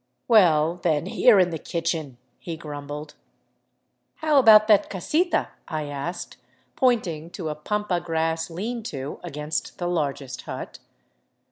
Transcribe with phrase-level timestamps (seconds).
[0.27, 3.13] "Well, then, here in the kitchen," he grumbled."
[4.23, 6.37] How about that casita?" I asked,
[6.75, 10.79] pointing to a pampa grass lean to against the largest hut.